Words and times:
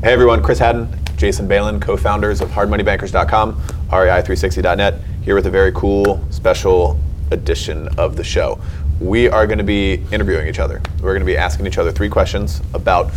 Hey 0.00 0.12
everyone, 0.12 0.44
Chris 0.44 0.60
Haddon, 0.60 0.88
Jason 1.16 1.48
Balin, 1.48 1.80
co-founders 1.80 2.40
of 2.40 2.50
hardmoneybankers.com, 2.50 3.60
rei360.net, 3.90 5.00
here 5.22 5.34
with 5.34 5.46
a 5.46 5.50
very 5.50 5.72
cool 5.72 6.24
special 6.30 6.96
edition 7.32 7.88
of 7.98 8.14
the 8.14 8.22
show. 8.22 8.60
We 9.00 9.28
are 9.28 9.44
going 9.44 9.58
to 9.58 9.64
be 9.64 9.94
interviewing 10.12 10.46
each 10.46 10.60
other. 10.60 10.80
We're 11.02 11.14
going 11.14 11.22
to 11.22 11.26
be 11.26 11.36
asking 11.36 11.66
each 11.66 11.78
other 11.78 11.90
three 11.90 12.08
questions 12.08 12.62
about 12.74 13.10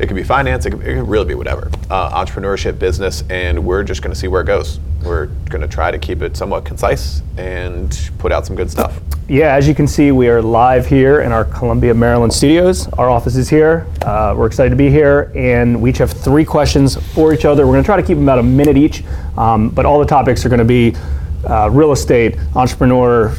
it 0.00 0.06
could 0.06 0.16
be 0.16 0.22
finance, 0.22 0.64
it 0.64 0.70
could, 0.70 0.80
it 0.80 0.94
could 0.94 1.08
really 1.08 1.26
be 1.26 1.34
whatever, 1.34 1.70
uh, 1.90 2.24
entrepreneurship, 2.24 2.78
business, 2.78 3.22
and 3.28 3.62
we're 3.62 3.84
just 3.84 4.00
going 4.00 4.12
to 4.12 4.18
see 4.18 4.28
where 4.28 4.40
it 4.40 4.46
goes. 4.46 4.80
We're 5.02 5.26
going 5.50 5.60
to 5.60 5.68
try 5.68 5.90
to 5.90 5.98
keep 5.98 6.22
it 6.22 6.38
somewhat 6.38 6.64
concise 6.64 7.22
and 7.36 8.10
put 8.18 8.32
out 8.32 8.46
some 8.46 8.56
good 8.56 8.70
stuff. 8.70 8.98
Yeah, 9.28 9.54
as 9.54 9.68
you 9.68 9.74
can 9.74 9.86
see, 9.86 10.10
we 10.10 10.28
are 10.28 10.40
live 10.40 10.86
here 10.86 11.20
in 11.20 11.32
our 11.32 11.44
Columbia, 11.44 11.92
Maryland 11.92 12.32
studios. 12.32 12.88
Our 12.94 13.10
office 13.10 13.36
is 13.36 13.48
here. 13.48 13.86
Uh, 14.02 14.34
we're 14.36 14.46
excited 14.46 14.70
to 14.70 14.76
be 14.76 14.90
here, 14.90 15.30
and 15.36 15.80
we 15.80 15.90
each 15.90 15.98
have 15.98 16.10
three 16.10 16.46
questions 16.46 16.96
for 17.12 17.34
each 17.34 17.44
other. 17.44 17.66
We're 17.66 17.74
going 17.74 17.84
to 17.84 17.86
try 17.86 17.96
to 17.96 18.02
keep 18.02 18.16
them 18.16 18.24
about 18.24 18.38
a 18.38 18.42
minute 18.42 18.78
each, 18.78 19.04
um, 19.36 19.68
but 19.68 19.84
all 19.84 19.98
the 19.98 20.06
topics 20.06 20.46
are 20.46 20.48
going 20.48 20.60
to 20.60 20.64
be 20.64 20.96
uh, 21.44 21.68
real 21.70 21.92
estate, 21.92 22.36
entrepreneur, 22.56 23.34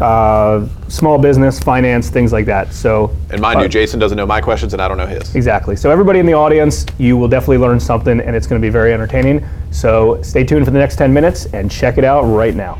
uh, 0.00 0.66
small 0.88 1.18
business, 1.18 1.60
finance, 1.60 2.10
things 2.10 2.32
like 2.32 2.46
that. 2.46 2.72
So, 2.72 3.14
And 3.30 3.40
mind 3.40 3.58
uh, 3.58 3.62
you, 3.62 3.68
Jason 3.68 4.00
doesn't 4.00 4.16
know 4.16 4.26
my 4.26 4.40
questions 4.40 4.72
and 4.72 4.80
I 4.80 4.88
don't 4.88 4.96
know 4.96 5.06
his. 5.06 5.34
Exactly. 5.34 5.76
So 5.76 5.90
everybody 5.90 6.18
in 6.18 6.26
the 6.26 6.32
audience, 6.32 6.86
you 6.98 7.16
will 7.16 7.28
definitely 7.28 7.58
learn 7.58 7.78
something, 7.78 8.20
and 8.20 8.34
it's 8.34 8.46
going 8.46 8.60
to 8.60 8.66
be 8.66 8.70
very 8.70 8.92
entertaining. 8.92 9.46
So 9.70 10.20
stay 10.22 10.44
tuned 10.44 10.64
for 10.64 10.70
the 10.70 10.78
next 10.78 10.96
10 10.96 11.12
minutes 11.12 11.46
and 11.46 11.70
check 11.70 11.98
it 11.98 12.04
out 12.04 12.22
right 12.22 12.54
now. 12.54 12.78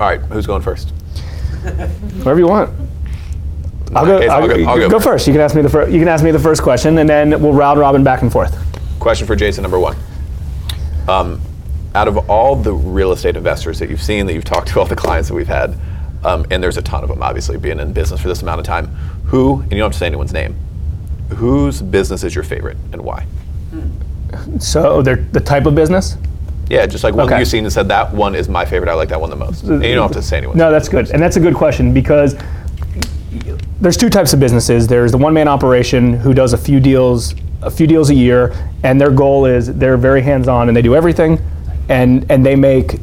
All 0.00 0.10
right, 0.10 0.20
who's 0.20 0.46
going 0.46 0.60
first? 0.60 0.92
Whoever 2.22 2.38
you 2.38 2.46
want. 2.46 2.70
I'll 3.94 4.06
go, 4.06 4.18
case, 4.20 4.30
I'll 4.30 4.42
I'll 4.42 4.48
go- 4.48 4.64
I'll 4.66 4.78
go 4.78 4.88
go 4.90 5.00
first. 5.00 5.26
You 5.26 5.32
can 5.32 5.40
ask 5.40 5.54
me 5.54 5.62
the 5.62 5.68
first. 5.68 5.92
You 5.92 5.98
can 5.98 6.08
ask 6.08 6.24
me 6.24 6.30
the 6.30 6.38
first 6.38 6.62
question, 6.62 6.98
and 6.98 7.08
then 7.08 7.30
we'll 7.40 7.52
round 7.52 7.78
robin 7.78 8.02
back 8.02 8.22
and 8.22 8.30
forth. 8.32 8.56
Question 8.98 9.26
for 9.26 9.36
Jason 9.36 9.62
number 9.62 9.78
one. 9.78 9.96
Um, 11.08 11.40
out 11.94 12.08
of 12.08 12.28
all 12.30 12.56
the 12.56 12.72
real 12.72 13.12
estate 13.12 13.36
investors 13.36 13.78
that 13.78 13.88
you've 13.90 14.02
seen, 14.02 14.26
that 14.26 14.32
you've 14.32 14.44
talked 14.44 14.68
to, 14.68 14.80
all 14.80 14.86
the 14.86 14.96
clients 14.96 15.28
that 15.28 15.34
we've 15.34 15.46
had, 15.46 15.76
um, 16.24 16.44
and 16.50 16.62
there's 16.62 16.76
a 16.76 16.82
ton 16.82 17.02
of 17.04 17.08
them, 17.08 17.22
obviously, 17.22 17.56
being 17.56 17.78
in 17.78 17.92
business 17.92 18.20
for 18.20 18.28
this 18.28 18.42
amount 18.42 18.58
of 18.58 18.66
time, 18.66 18.86
who, 19.26 19.60
and 19.60 19.72
you 19.72 19.78
don't 19.78 19.86
have 19.90 19.92
to 19.92 19.98
say 19.98 20.06
anyone's 20.06 20.32
name, 20.32 20.56
whose 21.36 21.80
business 21.82 22.24
is 22.24 22.34
your 22.34 22.42
favorite 22.44 22.76
and 22.92 23.02
why? 23.02 23.26
So 24.58 25.02
they're 25.02 25.16
the 25.16 25.40
type 25.40 25.66
of 25.66 25.74
business. 25.76 26.16
Yeah, 26.70 26.86
just 26.86 27.04
like 27.04 27.14
one 27.14 27.26
Okay. 27.26 27.38
you've 27.38 27.48
seen 27.48 27.64
and 27.64 27.72
said, 27.72 27.88
that 27.88 28.12
one 28.12 28.34
is 28.34 28.48
my 28.48 28.64
favorite, 28.64 28.90
I 28.90 28.94
like 28.94 29.08
that 29.10 29.20
one 29.20 29.30
the 29.30 29.36
most. 29.36 29.64
And 29.64 29.84
you 29.84 29.94
don't 29.94 30.04
have 30.08 30.16
to 30.16 30.22
say 30.22 30.38
anyone. 30.38 30.56
No, 30.56 30.70
that's 30.70 30.88
good, 30.88 31.10
and 31.10 31.22
that's 31.22 31.36
a 31.36 31.40
good 31.40 31.54
question 31.54 31.92
because 31.92 32.36
there's 33.80 33.96
two 33.96 34.08
types 34.10 34.32
of 34.32 34.40
businesses. 34.40 34.86
There's 34.86 35.12
the 35.12 35.18
one-man 35.18 35.48
operation 35.48 36.14
who 36.14 36.32
does 36.32 36.52
a 36.52 36.58
few 36.58 36.80
deals, 36.80 37.34
a 37.62 37.70
few 37.70 37.86
deals 37.86 38.10
a 38.10 38.14
year, 38.14 38.54
and 38.82 39.00
their 39.00 39.10
goal 39.10 39.44
is 39.46 39.74
they're 39.74 39.96
very 39.96 40.22
hands-on 40.22 40.68
and 40.68 40.76
they 40.76 40.82
do 40.82 40.94
everything, 40.94 41.38
and 41.88 42.24
and 42.30 42.46
they 42.46 42.56
make, 42.56 43.00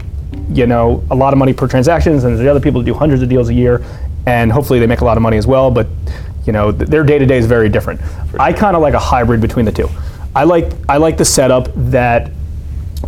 you 0.49 0.65
know, 0.65 1.03
a 1.11 1.15
lot 1.15 1.33
of 1.33 1.37
money 1.39 1.53
per 1.53 1.67
transactions. 1.67 2.23
And 2.23 2.33
there's 2.33 2.43
the 2.43 2.49
other 2.49 2.59
people 2.59 2.81
who 2.81 2.85
do 2.85 2.93
hundreds 2.93 3.21
of 3.21 3.29
deals 3.29 3.49
a 3.49 3.53
year, 3.53 3.83
and 4.25 4.51
hopefully 4.51 4.79
they 4.79 4.87
make 4.87 5.01
a 5.01 5.05
lot 5.05 5.17
of 5.17 5.21
money 5.23 5.37
as 5.37 5.45
well. 5.45 5.69
But 5.69 5.87
you 6.45 6.53
know, 6.53 6.71
th- 6.71 6.89
their 6.89 7.03
day-to-day 7.03 7.37
is 7.37 7.45
very 7.45 7.69
different. 7.69 8.01
I 8.39 8.51
kind 8.53 8.75
of 8.75 8.81
like 8.81 8.95
a 8.95 8.99
hybrid 8.99 9.41
between 9.41 9.65
the 9.65 9.71
two. 9.71 9.87
I 10.35 10.45
like 10.45 10.71
I 10.89 10.97
like 10.97 11.17
the 11.17 11.25
setup 11.25 11.67
that 11.91 12.31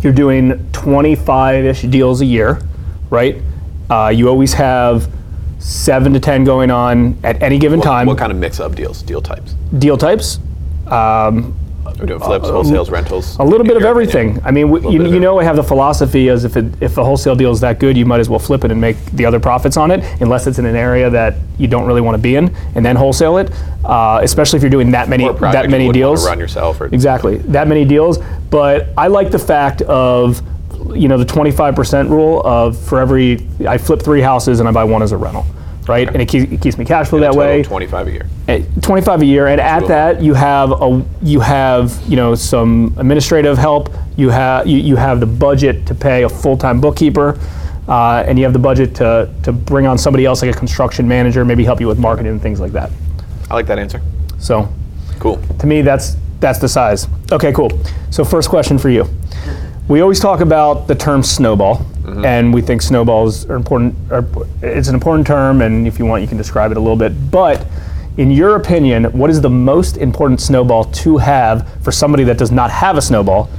you're 0.02 0.12
doing 0.12 0.52
25-ish 0.72 1.82
deals 1.82 2.20
a 2.20 2.26
year, 2.26 2.60
right? 3.10 3.36
Uh, 3.90 4.08
you 4.14 4.28
always 4.28 4.52
have 4.54 5.10
seven 5.58 6.12
to 6.12 6.20
10 6.20 6.44
going 6.44 6.70
on 6.70 7.18
at 7.24 7.42
any 7.42 7.58
given 7.58 7.78
What, 7.78 7.84
time. 7.86 8.06
what 8.06 8.18
kind 8.18 8.32
of 8.32 8.38
mix 8.38 8.60
of 8.60 8.74
deals, 8.74 9.02
deal 9.02 9.22
types? 9.22 9.54
Deal 9.78 9.96
types, 9.96 10.38
um, 10.88 11.56
We're 11.84 12.06
doing 12.06 12.20
flips, 12.20 12.48
wholesales, 12.48 12.90
rentals? 12.90 13.36
a 13.38 13.44
little 13.44 13.66
bit 13.66 13.76
of 13.76 13.84
everything. 13.84 14.38
opinion? 14.38 14.46
I 14.46 14.50
mean, 14.50 14.70
we, 14.70 14.80
you, 14.82 15.06
you 15.06 15.20
know, 15.20 15.38
I 15.38 15.44
have 15.44 15.56
the 15.56 15.62
philosophy 15.62 16.28
as 16.28 16.44
if 16.44 16.56
it, 16.56 16.82
if 16.82 16.96
a 16.96 17.04
wholesale 17.04 17.34
deal 17.36 17.52
is 17.52 17.60
that 17.60 17.78
good, 17.78 17.96
you 17.96 18.06
might 18.06 18.20
as 18.20 18.28
well 18.28 18.38
flip 18.38 18.64
it 18.64 18.70
and 18.70 18.80
make 18.80 18.96
the 19.12 19.24
other 19.24 19.38
profits 19.38 19.76
on 19.76 19.90
it, 19.90 20.02
unless 20.20 20.46
it's 20.46 20.58
in 20.58 20.66
an 20.66 20.76
area 20.76 21.10
that 21.10 21.34
you 21.58 21.68
don't 21.68 21.86
really 21.86 22.00
want 22.00 22.14
to 22.16 22.22
be 22.22 22.36
in, 22.36 22.54
and 22.74 22.84
then 22.84 22.96
wholesale 22.96 23.38
it. 23.38 23.50
Uh, 23.84 24.20
especially 24.22 24.56
if 24.56 24.62
you're 24.62 24.70
doing 24.70 24.90
that 24.92 25.08
many 25.10 25.30
that 25.40 25.68
many 25.68 25.92
deals. 25.92 26.26
run 26.26 26.38
yourself 26.38 26.80
or 26.80 26.86
Exactly, 26.86 27.36
that 27.38 27.68
many 27.68 27.84
deals. 27.84 28.18
But 28.50 28.88
I 28.96 29.08
like 29.08 29.30
the 29.30 29.38
fact 29.38 29.82
of, 29.82 30.40
you 30.94 31.08
know, 31.08 31.18
the 31.18 31.24
25% 31.26 32.08
rule 32.08 32.40
of 32.44 32.78
for 32.78 32.98
every, 32.98 33.46
I 33.68 33.76
flip 33.78 34.00
three 34.00 34.20
houses 34.22 34.60
and 34.60 34.68
I 34.68 34.72
buy 34.72 34.84
one 34.84 35.02
as 35.02 35.12
a 35.12 35.16
rental, 35.16 35.44
right? 35.88 36.08
And 36.08 36.20
it 36.20 36.28
keeps, 36.28 36.50
it 36.52 36.60
keeps 36.60 36.78
me 36.78 36.84
cash 36.84 37.08
flow 37.08 37.20
that 37.20 37.34
way. 37.34 37.62
25 37.62 38.06
a 38.08 38.10
year. 38.10 38.26
Eh, 38.48 38.64
25 38.82 39.22
a 39.22 39.24
year, 39.26 39.46
and 39.46 39.60
at 39.60 39.86
that 39.88 40.22
you 40.22 40.34
have 40.34 40.70
a 40.72 41.04
you 41.22 41.40
have 41.40 42.00
you 42.08 42.16
know 42.16 42.34
some 42.34 42.94
administrative 42.98 43.58
help. 43.58 43.90
You 44.16 44.30
have 44.30 44.66
you, 44.66 44.78
you 44.78 44.96
have 44.96 45.20
the 45.20 45.26
budget 45.26 45.86
to 45.86 45.94
pay 45.94 46.22
a 46.24 46.28
full-time 46.28 46.80
bookkeeper, 46.80 47.38
uh, 47.88 48.24
and 48.26 48.38
you 48.38 48.44
have 48.44 48.52
the 48.52 48.58
budget 48.58 48.94
to 48.96 49.32
to 49.42 49.52
bring 49.52 49.86
on 49.86 49.98
somebody 49.98 50.24
else 50.24 50.42
like 50.42 50.54
a 50.54 50.58
construction 50.58 51.06
manager, 51.08 51.44
maybe 51.44 51.64
help 51.64 51.80
you 51.80 51.88
with 51.88 51.98
marketing 51.98 52.32
and 52.32 52.42
things 52.42 52.60
like 52.60 52.72
that. 52.72 52.90
I 53.50 53.54
like 53.54 53.66
that 53.66 53.78
answer. 53.78 54.00
So 54.38 54.68
Cool. 55.18 55.38
to 55.58 55.66
me, 55.66 55.82
that's 55.82 56.16
that's 56.40 56.58
the 56.58 56.68
size. 56.68 57.08
Okay, 57.32 57.52
cool. 57.52 57.70
So 58.10 58.24
first 58.24 58.48
question 58.50 58.78
for 58.78 58.90
you. 58.90 59.08
We 59.86 60.00
always 60.00 60.18
talk 60.18 60.40
about 60.40 60.88
the 60.88 60.94
term 60.94 61.22
snowball, 61.22 61.84
and 62.24 62.54
we 62.54 62.62
think 62.62 62.80
snowballs 62.80 63.44
are 63.50 63.56
important. 63.56 63.94
Are, 64.10 64.24
it's 64.62 64.88
an 64.88 64.94
important 64.94 65.26
term, 65.26 65.60
and 65.60 65.86
if 65.86 65.98
you 65.98 66.06
want, 66.06 66.22
you 66.22 66.28
can 66.28 66.38
describe 66.38 66.70
it 66.70 66.78
a 66.78 66.80
little 66.80 66.96
bit. 66.96 67.30
But 67.30 67.66
in 68.16 68.30
your 68.30 68.56
opinion, 68.56 69.04
what 69.12 69.28
is 69.28 69.40
the 69.40 69.50
most 69.50 69.98
important 69.98 70.40
snowball 70.40 70.84
to 70.84 71.18
have 71.18 71.68
for 71.82 71.92
somebody 71.92 72.24
that 72.24 72.38
does 72.38 72.50
not 72.50 72.70
have 72.70 72.96
a 72.96 73.02
snowball? 73.02 73.50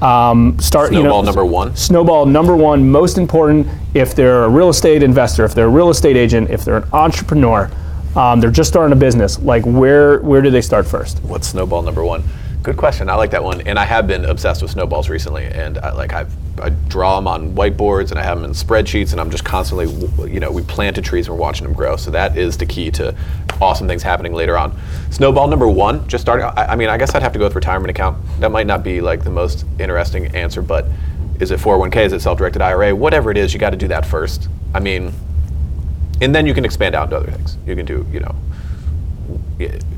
Um, 0.00 0.58
start 0.60 0.92
you 0.92 0.98
know, 0.98 1.02
Snowball 1.02 1.22
number 1.24 1.44
one. 1.44 1.76
Snowball 1.76 2.26
number 2.26 2.56
one, 2.56 2.88
most 2.90 3.18
important 3.18 3.66
if 3.92 4.14
they're 4.14 4.44
a 4.44 4.48
real 4.48 4.68
estate 4.68 5.02
investor, 5.02 5.44
if 5.44 5.54
they're 5.54 5.66
a 5.66 5.70
real 5.70 5.90
estate 5.90 6.16
agent, 6.16 6.48
if 6.50 6.64
they're 6.64 6.78
an 6.78 6.88
entrepreneur, 6.92 7.70
um, 8.16 8.40
they're 8.40 8.50
just 8.50 8.70
starting 8.70 8.92
a 8.92 8.96
business. 8.96 9.38
Like 9.40 9.64
where 9.64 10.20
where 10.20 10.42
do 10.42 10.50
they 10.50 10.62
start 10.62 10.86
first? 10.86 11.20
What's 11.22 11.48
snowball 11.48 11.82
number 11.82 12.04
one? 12.04 12.22
Good 12.62 12.76
question. 12.76 13.08
I 13.08 13.14
like 13.14 13.30
that 13.30 13.42
one, 13.42 13.62
and 13.62 13.78
I 13.78 13.84
have 13.86 14.06
been 14.06 14.26
obsessed 14.26 14.60
with 14.60 14.70
snowballs 14.70 15.08
recently. 15.08 15.46
And 15.46 15.78
I, 15.78 15.92
like 15.92 16.12
I've, 16.12 16.30
I 16.60 16.68
draw 16.68 17.16
them 17.16 17.26
on 17.26 17.54
whiteboards, 17.54 18.10
and 18.10 18.18
I 18.18 18.22
have 18.22 18.38
them 18.38 18.44
in 18.44 18.50
spreadsheets, 18.50 19.12
and 19.12 19.20
I'm 19.20 19.30
just 19.30 19.44
constantly, 19.44 19.86
you 20.30 20.40
know, 20.40 20.50
we 20.52 20.62
planted 20.62 21.02
trees 21.02 21.26
and 21.26 21.34
we're 21.34 21.40
watching 21.40 21.64
them 21.64 21.72
grow. 21.72 21.96
So 21.96 22.10
that 22.10 22.36
is 22.36 22.58
the 22.58 22.66
key 22.66 22.90
to 22.92 23.16
awesome 23.62 23.88
things 23.88 24.02
happening 24.02 24.34
later 24.34 24.58
on. 24.58 24.78
Snowball 25.10 25.48
number 25.48 25.68
one, 25.68 26.06
just 26.06 26.20
starting. 26.20 26.44
I, 26.44 26.72
I 26.72 26.76
mean, 26.76 26.90
I 26.90 26.98
guess 26.98 27.14
I'd 27.14 27.22
have 27.22 27.32
to 27.32 27.38
go 27.38 27.46
with 27.46 27.54
retirement 27.54 27.90
account. 27.90 28.18
That 28.40 28.50
might 28.50 28.66
not 28.66 28.82
be 28.82 29.00
like 29.00 29.24
the 29.24 29.30
most 29.30 29.64
interesting 29.78 30.34
answer, 30.36 30.60
but 30.60 30.86
is 31.40 31.50
it 31.50 31.60
401k? 31.60 32.04
Is 32.04 32.12
it 32.12 32.20
self-directed 32.20 32.60
IRA? 32.60 32.94
Whatever 32.94 33.30
it 33.30 33.38
is, 33.38 33.54
you 33.54 33.58
got 33.58 33.70
to 33.70 33.76
do 33.78 33.88
that 33.88 34.04
first. 34.04 34.48
I 34.74 34.80
mean, 34.80 35.14
and 36.20 36.34
then 36.34 36.44
you 36.44 36.52
can 36.52 36.66
expand 36.66 36.94
out 36.94 37.08
to 37.10 37.16
other 37.16 37.30
things. 37.30 37.56
You 37.66 37.74
can 37.74 37.86
do, 37.86 38.06
you 38.12 38.20
know, 38.20 38.34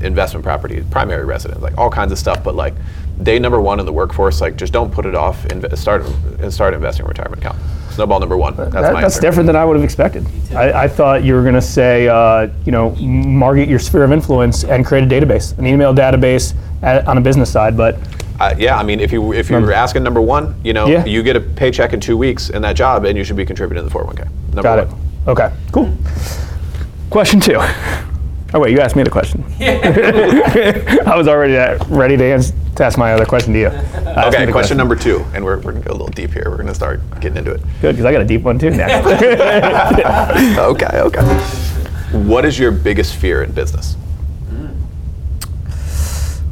investment 0.01 0.43
property, 0.43 0.83
primary 0.91 1.25
residence, 1.25 1.61
like 1.61 1.77
all 1.77 1.89
kinds 1.89 2.11
of 2.11 2.17
stuff. 2.19 2.43
But 2.43 2.55
like 2.55 2.73
day 3.21 3.39
number 3.39 3.61
one 3.61 3.79
in 3.79 3.85
the 3.85 3.93
workforce, 3.93 4.41
like 4.41 4.55
just 4.55 4.73
don't 4.73 4.91
put 4.91 5.05
it 5.05 5.15
off. 5.15 5.43
Inve- 5.49 5.77
start 5.77 6.03
and 6.39 6.51
start 6.53 6.73
investing 6.73 7.05
in 7.05 7.09
retirement 7.09 7.41
account. 7.43 7.57
Snowball 7.91 8.19
number 8.19 8.35
one. 8.37 8.55
That's 8.55 8.71
That- 8.73 8.93
that's 9.01 9.19
different 9.19 9.45
than 9.47 9.55
I 9.55 9.63
would 9.65 9.75
have 9.75 9.83
expected. 9.83 10.25
I, 10.55 10.83
I 10.83 10.87
thought 10.87 11.23
you 11.23 11.35
were 11.35 11.43
going 11.43 11.53
to 11.53 11.61
say, 11.61 12.07
uh, 12.07 12.47
you 12.65 12.71
know, 12.71 12.91
market 12.95 13.69
your 13.69 13.77
sphere 13.79 14.03
of 14.03 14.11
influence 14.11 14.63
and 14.63 14.83
create 14.85 15.03
a 15.03 15.07
database, 15.07 15.55
an 15.59 15.67
email 15.67 15.93
database 15.93 16.55
at, 16.81 17.07
on 17.07 17.17
a 17.17 17.21
business 17.21 17.51
side. 17.51 17.77
But 17.77 17.97
Uh, 18.39 18.55
yeah, 18.57 18.77
I 18.79 18.83
mean, 18.83 18.99
if 18.99 19.11
you 19.11 19.31
if 19.31 19.49
you 19.49 19.57
were 19.59 19.71
asking 19.73 20.01
number 20.03 20.19
one, 20.21 20.55
you 20.63 20.73
know, 20.73 20.87
Yeah. 20.87 21.05
you 21.05 21.21
get 21.21 21.35
a 21.35 21.39
paycheck 21.39 21.93
in 21.93 21.99
two 21.99 22.17
weeks 22.17 22.49
in 22.49 22.63
that 22.63 22.75
job, 22.75 23.05
and 23.05 23.15
you 23.15 23.23
should 23.23 23.37
be 23.37 23.45
contributing 23.45 23.83
to 23.83 23.89
the 23.89 23.93
401k. 23.95 24.27
Number 24.55 24.61
got 24.63 24.79
it. 24.79 24.87
one. 24.87 24.99
Okay, 25.27 25.51
cool. 25.71 25.89
Question 27.11 27.39
two. 27.39 27.61
Oh 28.55 28.59
wait, 28.59 28.71
you 28.71 28.79
asked 28.81 28.95
me 28.95 29.01
the 29.03 29.09
question. 29.09 29.43
I 29.59 31.13
was 31.17 31.27
already 31.27 31.57
uh, 31.57 31.83
ready 31.85 32.15
to, 32.17 32.23
ans- 32.23 32.53
to 32.75 32.83
ask 32.83 32.99
my 32.99 33.11
other 33.13 33.25
question 33.25 33.51
to 33.53 33.59
you. 33.59 33.67
Ask 33.67 34.35
Okay, 34.35 34.45
the 34.45 34.51
question 34.51 34.77
number 34.77 34.95
two, 34.95 35.25
and 35.33 35.43
we're, 35.43 35.57
we're 35.57 35.71
gonna 35.71 35.83
go 35.85 35.91
a 35.91 35.97
little 35.97 36.07
deep 36.09 36.31
here. 36.31 36.45
We're 36.47 36.57
gonna 36.57 36.75
start 36.75 37.01
getting 37.19 37.37
into 37.37 37.51
it. 37.51 37.61
Good, 37.81 37.93
because 37.93 38.05
I 38.05 38.11
got 38.11 38.21
a 38.21 38.25
deep 38.25 38.43
one 38.43 38.59
too 38.59 38.69
next. 38.69 39.07
okay, 40.59 40.99
okay. 40.99 41.21
What 42.27 42.45
is 42.45 42.59
your 42.59 42.71
biggest 42.71 43.15
fear 43.15 43.41
in 43.41 43.53
business? 43.53 43.95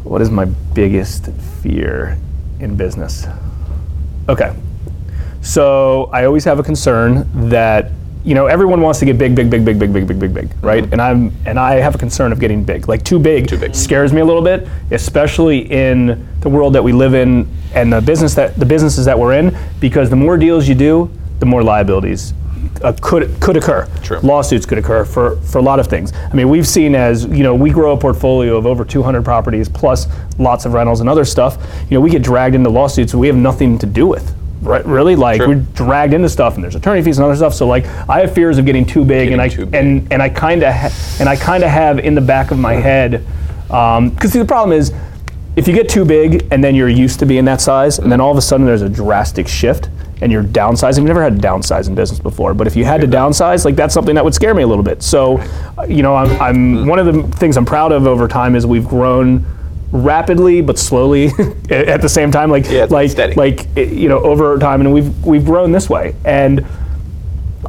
What 0.04 0.22
is 0.24 0.32
my 0.32 0.46
biggest 0.46 1.28
fear 1.62 2.18
in 2.60 2.76
business? 2.76 3.28
Okay. 4.28 4.56
So 5.42 6.06
I 6.12 6.26
always 6.26 6.46
have 6.46 6.58
a 6.58 6.64
concern 6.64 7.28
that 7.50 7.92
you 8.24 8.36
know, 8.36 8.46
everyone 8.46 8.82
wants 8.82 9.00
to 9.00 9.06
get 9.06 9.18
big, 9.18 9.36
big, 9.36 9.50
big, 9.50 9.66
big, 9.66 9.80
big, 9.80 9.92
big, 9.92 10.08
big, 10.08 10.20
big, 10.20 10.34
big, 10.34 10.50
right? 10.62 10.84
And 10.92 11.02
I'm 11.02 11.34
and 11.46 11.60
I 11.60 11.76
have 11.76 11.96
a 11.96 11.98
concern 11.98 12.32
of 12.32 12.40
getting 12.40 12.64
big. 12.64 12.88
Like 12.88 13.04
too 13.04 13.20
big, 13.20 13.48
Too 13.48 13.58
big. 13.58 13.74
scares 13.74 14.14
me 14.14 14.22
a 14.22 14.26
little 14.26 14.42
bit, 14.42 14.68
especially 14.92 15.72
in 15.72 16.28
the 16.42 16.50
world 16.50 16.74
that 16.74 16.84
we 16.84 16.94
live 16.94 17.14
in 17.14 17.48
and 17.74 17.92
the 17.92 18.02
business 18.02 18.36
that 18.36 18.56
the 18.56 18.66
businesses 18.66 19.06
that 19.06 19.18
we're 19.18 19.34
in. 19.34 19.58
Because 19.80 20.10
the 20.10 20.16
more 20.16 20.38
deals 20.38 20.68
you 20.68 20.76
do, 20.76 21.10
the 21.40 21.46
more 21.46 21.64
liabilities 21.64 22.34
uh, 22.84 22.94
could 23.02 23.40
could 23.40 23.58
occur. 23.58 23.88
True. 24.04 24.20
Lawsuits 24.20 24.66
could 24.66 24.78
occur 24.78 25.04
for 25.06 25.38
for 25.38 25.58
a 25.58 25.62
lot 25.62 25.80
of 25.80 25.88
things. 25.88 26.14
I 26.14 26.34
mean, 26.34 26.50
we've 26.50 26.68
seen 26.68 26.96
as 26.96 27.26
you 27.26 27.44
know, 27.44 27.56
we 27.56 27.72
grow 27.72 27.94
a 27.94 27.98
portfolio 27.98 28.56
of 28.58 28.66
over 28.66 28.86
200 28.86 29.24
properties 29.24 29.68
plus 29.68 30.08
lots 30.38 30.66
of 30.66 30.74
rentals 30.74 31.00
and 31.00 31.10
other 31.10 31.26
stuff. 31.26 31.58
You 31.90 31.98
know, 31.98 32.02
we 32.02 32.10
get 32.10 32.22
dragged 32.22 32.56
into 32.56 32.70
lawsuits 32.70 33.16
we 33.16 33.28
have 33.28 33.36
nothing 33.36 33.78
to 33.80 33.86
do 33.86 34.06
with. 34.06 34.36
Really, 34.62 35.16
like 35.16 35.40
True. 35.40 35.48
we're 35.50 35.66
dragged 35.74 36.14
into 36.14 36.30
stuff, 36.30 36.56
and 36.56 36.64
there's 36.64 36.76
attorney 36.76 37.02
fees 37.02 37.18
and 37.18 37.26
other 37.26 37.36
stuff. 37.36 37.54
So, 37.54 37.68
like, 37.68 37.86
I 38.08 38.20
have 38.20 38.34
fears 38.34 38.60
of 38.60 38.66
getting 38.66 38.86
too 38.86 39.04
big, 39.04 39.32
and 39.32 39.42
I 39.42 39.50
too 39.50 39.66
big. 39.66 39.76
and 39.76 40.14
and 40.14 40.22
I 40.22 40.30
kind 40.30 40.62
of 40.62 40.74
ha- 40.74 41.18
and 41.20 41.28
I 41.28 41.36
kind 41.36 41.64
of 41.64 41.70
have 41.70 42.00
in 42.00 42.14
the 42.14 42.22
back 42.22 42.52
of 42.52 42.60
my 42.60 42.76
mm-hmm. 42.76 42.84
head, 42.84 43.26
um, 43.72 44.10
because 44.12 44.32
see, 44.34 44.40
the 44.40 44.46
problem 44.46 44.78
is, 44.78 44.94
if 45.56 45.68
you 45.68 45.74
get 45.74 45.90
too 45.90 46.06
big 46.06 46.48
and 46.52 46.64
then 46.64 46.76
you're 46.76 46.90
used 46.90 47.20
to 47.20 47.26
being 47.26 47.46
that 47.46 47.60
size, 47.60 48.00
and 48.00 48.12
then 48.12 48.22
all 48.22 48.32
of 48.32 48.38
a 48.38 48.42
sudden 48.42 48.66
there's 48.66 48.84
a 48.84 48.90
drastic 48.90 49.48
shift 49.48 49.90
and 50.22 50.32
you're 50.32 50.44
downsizing. 50.44 51.00
We've 51.00 51.08
never 51.08 51.24
had 51.24 51.42
to 51.42 51.48
downsize 51.48 51.88
in 51.88 51.96
business 51.96 52.20
before, 52.20 52.54
but 52.54 52.68
if 52.68 52.76
you 52.76 52.86
had 52.86 53.02
to 53.02 53.08
downsize, 53.08 53.66
like 53.66 53.76
that's 53.76 53.94
something 53.94 54.16
that 54.16 54.24
would 54.24 54.36
scare 54.36 54.54
me 54.54 54.64
a 54.64 54.68
little 54.68 54.84
bit. 54.84 55.02
So, 55.02 55.40
uh, 55.78 55.84
you 55.90 56.04
know, 56.04 56.16
I'm, 56.16 56.42
I'm 56.42 56.56
mm-hmm. 56.56 56.88
one 56.88 57.00
of 57.00 57.08
the 57.08 57.24
things 57.38 57.58
I'm 57.58 57.66
proud 57.66 57.92
of 57.92 58.06
over 58.06 58.28
time 58.28 58.56
is 58.56 58.66
we've 58.66 58.88
grown 58.88 59.46
rapidly 59.92 60.62
but 60.62 60.80
slowly 60.80 61.26
at 61.70 62.02
the 62.02 62.10
same 62.10 62.32
time 62.32 62.50
like 62.50 62.70
Yeah, 62.70 62.88
like 62.90 63.12
steady. 63.12 63.34
like 63.36 63.68
you 63.76 64.08
know 64.10 64.20
over 64.20 64.58
time 64.58 64.82
and 64.82 64.94
we've 64.94 65.26
we've 65.26 65.46
grown 65.46 65.72
this 65.72 65.90
way 65.90 66.16
and 66.24 66.66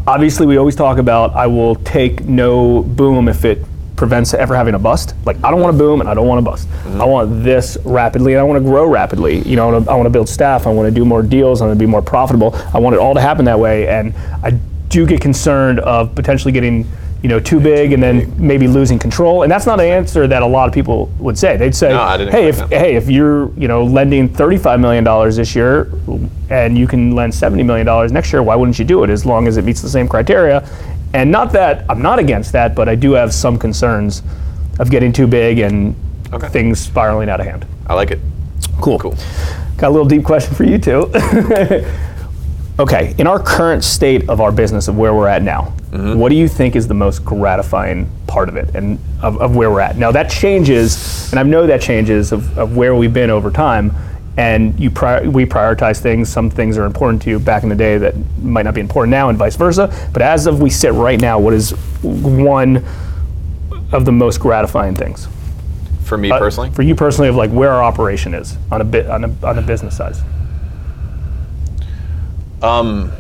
obviously 0.07 0.47
we 0.47 0.57
always 0.57 0.77
talk 0.77 0.99
about 0.99 1.35
I 1.35 1.47
will 1.49 1.75
take 1.77 2.25
no 2.25 2.83
boom 2.83 3.29
if 3.29 3.45
it 3.45 3.65
prevents 3.97 4.35
ever 4.35 4.57
having 4.57 4.75
a 4.75 4.79
bust. 4.79 5.15
Like 5.25 5.37
I 5.45 5.51
don't 5.51 5.61
want 5.61 5.75
to 5.75 5.79
boom 5.79 6.01
and 6.01 6.09
I 6.09 6.15
don't 6.15 6.27
want 6.27 6.39
to 6.45 6.51
bust. 6.51 6.69
Mm-hmm. 6.69 7.01
I 7.01 7.05
want 7.05 7.45
this 7.45 7.77
rapidly 7.85 8.33
and 8.33 8.41
I 8.41 8.43
want 8.43 8.63
to 8.63 8.69
grow 8.69 8.89
rapidly. 8.89 9.43
You 9.43 9.55
know, 9.55 9.77
I 9.77 9.95
want 9.95 10.07
to 10.07 10.11
build 10.11 10.29
staff. 10.29 10.67
I 10.67 10.71
want 10.71 10.89
to 10.89 10.95
do 10.95 11.05
more 11.05 11.23
deals. 11.23 11.61
I 11.63 11.67
want 11.67 11.79
to 11.79 11.83
be 11.83 11.89
more 11.89 12.03
profitable. 12.03 12.55
I 12.75 12.79
want 12.79 12.95
it 12.95 12.99
all 12.99 13.15
to 13.15 13.21
happen 13.21 13.45
that 13.45 13.59
way. 13.61 13.87
And 13.87 14.13
I 14.43 14.59
do 14.89 15.07
get 15.07 15.21
concerned 15.21 15.79
of 15.81 16.15
potentially 16.17 16.51
getting 16.53 16.89
you 17.23 17.29
know 17.29 17.39
too 17.39 17.61
big 17.61 17.93
and 17.93 18.03
then 18.03 18.33
maybe 18.37 18.67
losing 18.67 18.99
control. 18.99 19.43
And 19.45 19.53
that's 19.53 19.65
not 19.67 19.79
an 19.81 19.87
answer 19.87 20.27
that 20.27 20.43
a 20.43 20.47
lot 20.47 20.67
of 20.69 20.75
people 20.75 21.07
would 21.19 21.39
say. 21.39 21.57
They'd 21.57 21.75
say, 21.75 21.91
No, 21.91 22.29
hey, 22.31 22.49
if 22.49 22.57
that. 22.59 22.69
hey, 22.71 22.97
if 22.97 23.09
you're 23.09 23.53
you 23.55 23.69
know 23.69 23.85
lending 23.85 24.29
35 24.29 24.81
million 24.81 25.05
dollars 25.05 25.37
this 25.37 25.55
year 25.55 25.91
and 26.51 26.77
you 26.77 26.87
can 26.89 27.13
lend 27.15 27.35
70 27.35 27.63
million 27.63 27.87
dollars 27.87 28.11
next 28.13 28.33
year, 28.33 28.43
why 28.43 28.57
wouldn't 28.57 28.79
you 28.79 28.85
do 28.85 29.05
it 29.05 29.11
as 29.11 29.25
long 29.25 29.47
as 29.47 29.57
it 29.57 29.65
meets 29.65 29.81
the 29.81 29.89
same 29.89 30.09
criteria? 30.09 30.69
And 31.15 31.31
not 31.31 31.53
that 31.53 31.85
I'm 31.89 32.03
not 32.03 32.19
against 32.19 32.53
that, 32.53 32.75
but 32.75 32.89
I 32.89 32.95
do 32.97 33.13
have 33.13 33.33
some 33.33 33.59
concerns 33.59 34.23
of 34.81 34.91
getting 34.91 35.13
too 35.13 35.27
big 35.27 35.59
and 35.61 35.95
Okay. 36.33 36.49
things 36.49 36.81
spiraling 36.81 37.29
out 37.29 37.41
of 37.41 37.47
hand. 37.47 37.67
I 37.87 37.93
like 37.95 38.11
it. 38.11 38.19
Cool. 38.81 38.99
Cool. 38.99 39.15
Got 39.77 39.89
a 39.89 39.91
little 39.91 40.09
deep 40.09 40.25
question 40.25 40.55
for 40.55 40.65
you 40.65 40.79
too. 40.79 41.11
okay, 42.79 43.15
in 43.19 43.27
our 43.27 43.39
current 43.39 43.85
state 43.85 44.29
of 44.29 44.41
our 44.41 44.51
business 44.53 44.89
of 44.89 44.97
where 44.97 45.15
we're 45.15 45.29
at 45.29 45.43
now, 45.43 45.73
Mm-hmm. 45.93 46.19
what 46.19 46.31
do 46.31 46.37
you 46.37 46.49
think 46.49 46.75
is 46.75 46.89
the 46.89 46.95
most 46.95 47.23
gratifying 47.23 48.11
part 48.27 48.49
of 48.49 48.57
it 48.57 48.75
and 48.75 48.99
of, 49.21 49.39
of 49.43 49.55
where 49.55 49.71
we're 49.71 49.81
at? 49.81 49.99
Now 49.99 50.11
that 50.13 50.31
changes, 50.31 51.31
and 51.31 51.39
I 51.39 51.43
know 51.43 51.67
that 51.67 51.83
changes 51.83 52.33
of, 52.33 52.57
of 52.59 52.75
where 52.75 52.95
we've 52.95 53.13
been 53.13 53.29
over 53.29 53.51
time. 53.51 53.93
And 54.39 54.81
you 54.81 54.91
pri- 54.91 55.29
we 55.29 55.45
prioritize 55.45 56.01
things. 56.01 56.31
Some 56.31 56.49
things 56.49 56.79
are 56.79 56.87
important 56.87 57.21
to 57.25 57.29
you 57.31 57.39
back 57.39 57.63
in 57.63 57.69
the 57.69 57.75
day 57.75 57.99
that 57.99 58.15
might 58.39 58.63
not 58.63 58.73
be 58.73 58.81
important 58.81 59.11
now, 59.11 59.29
and 59.29 59.37
vice 59.37 59.57
versa. 59.57 59.93
But 60.15 60.23
as 60.23 60.47
of 60.47 60.63
we 60.63 60.71
sit 60.71 60.95
right 60.95 61.21
now, 61.21 61.39
what 61.39 61.53
is 61.53 61.73
one 62.03 62.83
of 63.93 64.07
the 64.07 64.13
most 64.13 64.41
gratifying 64.41 64.95
things? 64.95 65.29
For 66.05 66.17
me 66.17 66.31
Uh, 66.31 66.39
personally, 66.39 66.71
For 66.71 66.81
you 66.81 66.95
personally, 66.95 67.29
of 67.29 67.37
like 67.37 67.51
where 67.51 67.71
our 67.71 67.83
operation 67.83 68.33
is 68.33 68.57
on 68.71 68.81
a 68.81 68.85
bit 68.85 69.07
on 69.11 69.25
a, 69.25 69.47
on 69.47 69.59
a 69.59 69.63
business 69.63 69.95
size. 69.99 70.23
Um, 72.63 73.11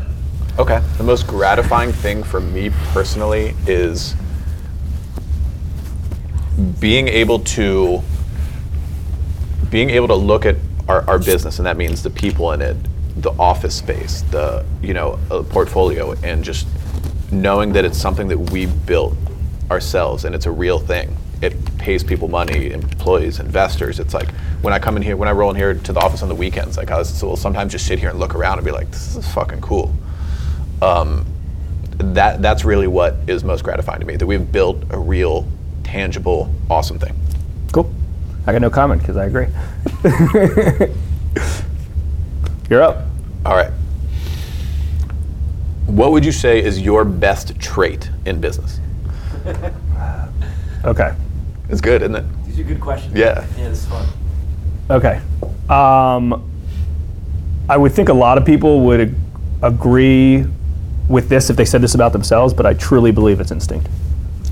okay. 0.58 0.80
The 0.98 1.04
most 1.04 1.26
gratifying 1.26 1.92
thing 1.92 2.22
for 2.22 2.40
me 2.40 2.70
personally 2.92 3.54
is 3.66 4.14
being 6.78 7.08
able 7.08 7.40
to 7.40 8.02
being 9.70 9.90
able 9.90 10.08
to 10.08 10.14
look 10.14 10.44
at 10.44 10.56
our, 10.86 11.08
our 11.08 11.18
business, 11.18 11.58
and 11.58 11.66
that 11.66 11.76
means 11.76 12.02
the 12.02 12.10
people 12.10 12.52
in 12.52 12.60
it, 12.60 12.76
the 13.22 13.30
office 13.32 13.74
space, 13.74 14.22
the 14.30 14.64
you 14.82 14.94
know 14.94 15.18
portfolio, 15.50 16.12
and 16.22 16.44
just 16.44 16.68
knowing 17.32 17.72
that 17.72 17.84
it's 17.84 17.98
something 17.98 18.28
that 18.28 18.38
we 18.38 18.66
built 18.66 19.16
ourselves 19.70 20.24
and 20.24 20.34
it's 20.34 20.46
a 20.46 20.50
real 20.50 20.78
thing. 20.78 21.16
It 21.42 21.78
pays 21.78 22.04
people 22.04 22.28
money, 22.28 22.70
employees, 22.70 23.40
investors. 23.40 23.98
It's 23.98 24.14
like 24.14 24.30
when 24.62 24.72
I 24.72 24.78
come 24.78 24.96
in 24.96 25.02
here, 25.02 25.16
when 25.16 25.28
I 25.28 25.32
roll 25.32 25.50
in 25.50 25.56
here 25.56 25.74
to 25.74 25.92
the 25.92 26.00
office 26.00 26.22
on 26.22 26.28
the 26.28 26.34
weekends, 26.34 26.76
like 26.76 26.90
I 26.90 26.96
was, 26.98 27.22
will 27.22 27.36
sometimes 27.36 27.72
just 27.72 27.86
sit 27.86 27.98
here 27.98 28.10
and 28.10 28.18
look 28.20 28.34
around 28.34 28.58
and 28.58 28.64
be 28.64 28.70
like, 28.70 28.90
this 28.90 29.16
is 29.16 29.26
fucking 29.34 29.60
cool 29.60 29.92
um, 30.82 31.24
that 31.98 32.42
that's 32.42 32.64
really 32.64 32.88
what 32.88 33.16
is 33.28 33.44
most 33.44 33.62
gratifying 33.62 34.00
to 34.00 34.06
me 34.06 34.16
that 34.16 34.26
we've 34.26 34.50
built 34.50 34.82
a 34.90 34.98
real 34.98 35.46
tangible 35.84 36.52
awesome 36.68 36.98
thing 36.98 37.14
Cool. 37.72 37.92
I 38.46 38.52
got 38.52 38.60
no 38.60 38.68
comment 38.70 39.00
because 39.00 39.16
I 39.16 39.24
agree. 39.26 39.46
You're 42.68 42.82
up. 42.82 43.06
all 43.46 43.54
right 43.54 43.70
what 45.86 46.12
would 46.12 46.24
you 46.24 46.32
say 46.32 46.62
is 46.62 46.80
your 46.80 47.04
best 47.04 47.58
trait 47.60 48.10
in 48.24 48.40
business 48.40 48.80
Okay. 50.84 51.14
It's 51.72 51.80
good 51.80 52.02
isn't 52.02 52.14
it 52.14 52.24
These 52.46 52.60
are 52.60 52.64
good 52.64 52.80
questions. 52.80 53.14
Yeah. 53.16 53.44
Yeah, 53.58 53.68
this 53.70 53.78
is 53.82 53.86
fun. 53.86 54.06
Okay. 54.90 55.20
Um, 55.68 56.48
I 57.68 57.76
would 57.76 57.92
think 57.92 58.08
a 58.10 58.12
lot 58.12 58.36
of 58.38 58.44
people 58.44 58.80
would 58.82 59.00
ag- 59.00 59.14
agree 59.62 60.44
with 61.08 61.28
this 61.28 61.48
if 61.50 61.56
they 61.56 61.64
said 61.64 61.80
this 61.80 61.94
about 61.94 62.12
themselves, 62.12 62.52
but 62.54 62.66
I 62.66 62.74
truly 62.74 63.10
believe 63.10 63.40
it's 63.40 63.50
instinct. 63.50 63.88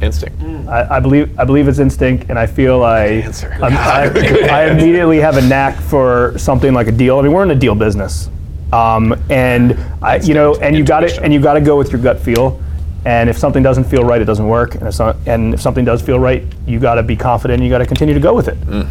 instinct 0.01 0.43
I, 0.69 0.97
I 0.97 1.01
believe 1.01 1.39
I 1.39 1.45
believe 1.45 1.69
it's 1.69 1.79
instinct, 1.79 2.31
and 2.31 2.39
I 2.39 2.47
feel 2.47 2.83
I 2.83 3.05
answer. 3.29 3.53
I'm- 3.61 3.77
I, 3.77 4.09
Good 4.09 4.49
I 4.49 4.63
answer. 4.65 4.79
immediately 4.79 5.19
have 5.19 5.37
a 5.37 5.43
knack 5.43 5.77
for 5.79 6.33
something 6.39 6.73
like 6.73 6.87
a 6.87 6.93
deal. 6.93 7.19
I 7.19 7.23
mean, 7.23 7.33
we're 7.33 7.43
in 7.43 7.51
a 7.51 7.55
deal 7.55 7.75
business, 7.75 8.31
um, 8.73 9.15
and 9.29 9.77
I, 10.01 10.17
you 10.17 10.33
know, 10.33 10.55
and 10.57 10.75
you 10.77 10.85
got 10.85 11.01
to 11.01 11.07
Intuition. 11.07 11.25
and 11.25 11.35
you 11.35 11.41
got 11.41 11.55
to 11.55 11.61
go 11.61 11.77
with 11.77 11.93
your 11.93 12.01
gut 12.01 12.19
feel. 12.21 12.63
And 13.05 13.31
if 13.31 13.39
something 13.39 13.63
doesn't 13.63 13.85
feel 13.85 14.05
right, 14.05 14.21
it 14.21 14.27
doesn't 14.27 14.47
work. 14.47 14.75
And 14.75 14.87
if, 14.89 14.95
so, 14.95 15.17
and 15.27 15.55
if 15.55 15.61
something 15.63 15.85
does 15.87 16.03
feel 16.03 16.19
right, 16.19 16.45
you 16.67 16.79
got 16.79 16.95
to 16.97 17.03
be 17.03 17.17
confident. 17.17 17.59
and 17.61 17.65
You 17.65 17.71
got 17.71 17.79
to 17.79 17.87
continue 17.87 18.13
to 18.15 18.21
go 18.21 18.35
with 18.35 18.49
it. 18.49 18.61
Mm. 18.61 18.89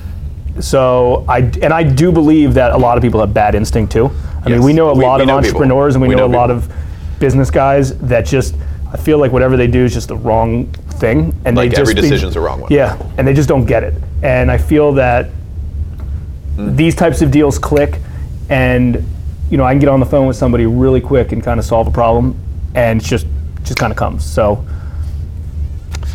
So 0.62 1.26
I 1.28 1.40
and 1.62 1.72
I 1.72 1.84
do 1.84 2.12
believe 2.12 2.54
that 2.56 2.72
a 2.72 2.78
lot 2.78 2.98
of 2.98 3.04
people 3.04 3.20
have 3.22 3.34
bad 3.34 3.56
instinct 3.56 3.92
too. 3.94 4.10
I 4.44 4.50
mean, 4.50 4.64
we 4.64 4.74
know 4.74 4.90
a 4.90 4.96
We- 4.96 5.04
lot 5.06 5.18
we 5.18 5.22
of 5.24 5.28
know 5.28 5.36
people. 5.38 5.48
entrepreneurs 5.62 5.96
and 5.96 6.02
we, 6.02 6.08
We 6.10 6.16
know, 6.16 6.28
know 6.28 6.36
a 6.36 6.38
lot 6.38 6.50
of 6.52 6.72
business 7.20 7.50
guys 7.52 7.98
that 8.00 8.26
just 8.26 8.56
I 8.92 8.98
feel 8.98 9.20
like 9.20 9.32
whatever 9.32 9.56
they 9.58 9.68
do 9.68 9.86
is 9.86 9.94
just 9.94 10.08
the 10.08 10.18
wrong 10.18 10.66
thing, 11.00 11.34
and 11.46 11.56
Like 11.56 11.70
they 11.70 11.76
just 11.78 11.82
every 11.82 11.94
they- 11.94 12.02
decision's 12.02 12.36
a 12.36 12.40
wrong 12.42 12.62
one. 12.62 12.72
Yeah, 12.74 12.98
and 13.18 13.28
they 13.28 13.34
just 13.34 13.48
don't 13.48 13.66
get 13.66 13.84
it. 13.84 13.94
And 14.24 14.50
I 14.52 14.58
feel 14.58 14.94
that 14.94 15.28
Mm. 16.58 16.76
these 16.76 16.96
types 16.96 17.22
of 17.22 17.32
deals 17.32 17.58
click, 17.60 18.00
and 18.50 19.02
you 19.50 19.58
know 19.58 19.64
I 19.64 19.72
can 19.72 19.80
get 19.80 19.88
on 19.90 20.00
the 20.00 20.06
phone 20.06 20.28
with 20.28 20.36
somebody 20.36 20.66
really 20.66 21.00
quick 21.00 21.32
and 21.32 21.42
kind 21.44 21.60
of 21.60 21.66
solve 21.66 21.88
a 21.88 21.92
problem, 21.92 22.36
and 22.76 23.00
it's 23.00 23.08
just 23.10 23.26
just 23.70 23.80
kind 23.80 23.92
of 23.92 23.98
comes. 23.98 24.26
So 24.26 24.66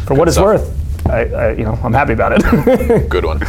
for 0.06 0.14
what 0.14 0.28
it's 0.28 0.37
stuff. 0.37 0.44
worth, 0.44 1.06
I, 1.08 1.20
I 1.25 1.52
you 1.52 1.64
know 1.64 1.78
I'm 1.82 1.92
happy 1.92 2.12
about 2.12 2.32
it. 2.32 3.08
good 3.08 3.25
one 3.25 3.40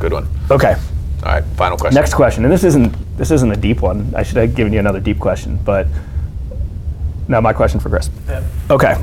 good 0.00 0.12
one 0.12 0.28
okay. 0.50 0.74
all 0.74 1.32
right 1.32 1.44
final 1.56 1.78
question 1.78 1.94
Next 1.94 2.14
question, 2.14 2.44
and 2.44 2.52
this 2.52 2.64
isn't 2.64 2.94
this 3.16 3.30
isn't 3.30 3.50
a 3.50 3.56
deep 3.56 3.80
one. 3.80 4.12
I 4.16 4.24
should 4.24 4.36
have 4.36 4.54
given 4.54 4.72
you 4.72 4.80
another 4.80 5.00
deep 5.00 5.18
question, 5.18 5.58
but 5.64 5.86
now 7.28 7.40
my 7.40 7.52
question 7.52 7.78
for 7.78 7.88
Chris. 7.88 8.10
Yeah. 8.26 8.44
Okay. 8.68 8.94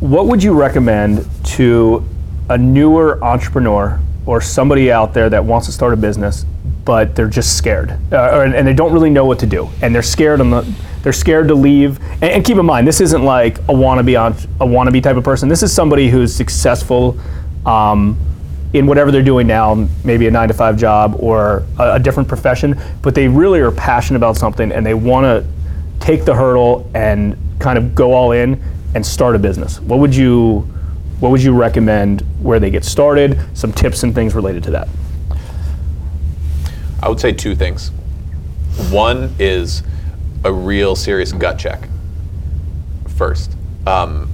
What 0.00 0.28
would 0.28 0.42
you 0.42 0.54
recommend 0.54 1.28
to 1.56 2.08
a 2.48 2.56
newer 2.56 3.22
entrepreneur 3.22 4.00
or 4.24 4.40
somebody 4.40 4.90
out 4.90 5.12
there 5.12 5.28
that 5.28 5.44
wants 5.44 5.66
to 5.66 5.72
start 5.72 5.92
a 5.92 5.96
business, 5.96 6.46
but 6.90 7.14
they're 7.14 7.28
just 7.28 7.56
scared, 7.56 7.96
uh, 8.12 8.30
or, 8.32 8.42
and 8.42 8.66
they 8.66 8.74
don't 8.74 8.92
really 8.92 9.10
know 9.10 9.24
what 9.24 9.38
to 9.38 9.46
do, 9.46 9.70
and 9.80 9.94
they're 9.94 10.02
scared 10.02 10.40
on 10.40 10.50
the, 10.50 10.74
they're 11.04 11.12
scared 11.12 11.46
to 11.46 11.54
leave. 11.54 12.00
And, 12.14 12.24
and 12.24 12.44
keep 12.44 12.56
in 12.56 12.66
mind, 12.66 12.84
this 12.84 13.00
isn't 13.00 13.22
like 13.24 13.58
a 13.58 13.72
wannabe 13.72 14.16
a 14.16 14.64
wannabe 14.64 15.00
type 15.00 15.16
of 15.16 15.22
person. 15.22 15.48
This 15.48 15.62
is 15.62 15.72
somebody 15.72 16.08
who's 16.08 16.34
successful. 16.34 17.16
Um, 17.64 18.18
in 18.72 18.86
whatever 18.86 19.12
they're 19.12 19.22
doing 19.22 19.46
now, 19.46 19.86
maybe 20.04 20.26
a 20.26 20.32
nine 20.32 20.48
to 20.48 20.54
five 20.54 20.76
job 20.76 21.14
or 21.20 21.62
a, 21.78 21.92
a 21.94 21.98
different 22.00 22.28
profession, 22.28 22.76
but 23.02 23.14
they 23.14 23.28
really 23.28 23.60
are 23.60 23.70
passionate 23.70 24.16
about 24.16 24.36
something 24.36 24.72
and 24.72 24.84
they 24.84 24.94
want 24.94 25.24
to 25.24 26.04
take 26.04 26.24
the 26.24 26.34
hurdle 26.34 26.90
and 26.94 27.36
kind 27.60 27.78
of 27.78 27.94
go 27.94 28.12
all 28.12 28.32
in 28.32 28.60
and 28.96 29.06
start 29.06 29.36
a 29.36 29.38
business. 29.38 29.78
What 29.80 30.00
would 30.00 30.14
you 30.14 30.68
what 31.20 31.30
would 31.30 31.42
you 31.42 31.52
recommend 31.52 32.22
where 32.42 32.58
they 32.58 32.70
get 32.70 32.84
started? 32.84 33.38
Some 33.54 33.72
tips 33.72 34.02
and 34.02 34.12
things 34.12 34.34
related 34.34 34.64
to 34.64 34.72
that. 34.72 34.88
I 37.02 37.08
would 37.08 37.20
say 37.20 37.32
two 37.32 37.54
things. 37.54 37.90
One 38.90 39.34
is 39.38 39.82
a 40.44 40.52
real 40.52 40.96
serious 40.96 41.32
gut 41.32 41.58
check 41.58 41.88
first. 43.16 43.52
Um, 43.86 44.30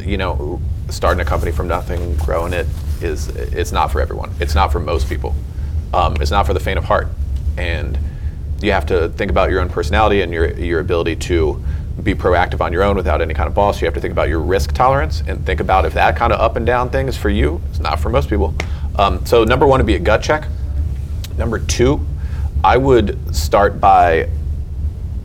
you 0.00 0.16
know, 0.16 0.60
starting 0.88 1.20
a 1.20 1.24
company 1.24 1.52
from 1.52 1.68
nothing, 1.68 2.16
growing 2.16 2.52
it 2.52 2.66
is 3.02 3.28
it's 3.28 3.72
not 3.72 3.90
for 3.92 4.00
everyone. 4.00 4.30
It's 4.40 4.54
not 4.54 4.72
for 4.72 4.80
most 4.80 5.08
people. 5.08 5.34
Um, 5.92 6.16
it's 6.20 6.30
not 6.30 6.46
for 6.46 6.54
the 6.54 6.60
faint 6.60 6.78
of 6.78 6.84
heart, 6.84 7.08
and 7.56 7.98
you 8.62 8.72
have 8.72 8.86
to 8.86 9.08
think 9.10 9.30
about 9.30 9.50
your 9.50 9.60
own 9.60 9.68
personality 9.68 10.20
and 10.22 10.32
your 10.32 10.52
your 10.52 10.80
ability 10.80 11.16
to 11.16 11.62
be 12.02 12.14
proactive 12.14 12.60
on 12.60 12.72
your 12.72 12.82
own 12.82 12.96
without 12.96 13.20
any 13.20 13.34
kind 13.34 13.48
of 13.48 13.54
boss. 13.54 13.80
You 13.80 13.86
have 13.86 13.94
to 13.94 14.00
think 14.00 14.12
about 14.12 14.28
your 14.28 14.40
risk 14.40 14.72
tolerance 14.72 15.22
and 15.26 15.44
think 15.44 15.60
about 15.60 15.84
if 15.84 15.94
that 15.94 16.16
kind 16.16 16.32
of 16.32 16.40
up 16.40 16.56
and 16.56 16.64
down 16.64 16.90
thing 16.90 17.08
is 17.08 17.16
for 17.16 17.28
you. 17.28 17.60
It's 17.70 17.80
not 17.80 18.00
for 18.00 18.08
most 18.08 18.28
people. 18.28 18.54
Um, 18.96 19.24
so 19.26 19.44
number 19.44 19.66
one 19.66 19.80
would 19.80 19.86
be 19.86 19.96
a 19.96 20.00
gut 20.00 20.22
check. 20.22 20.46
Number 21.40 21.58
two, 21.58 22.06
I 22.62 22.76
would 22.76 23.34
start 23.34 23.80
by 23.80 24.28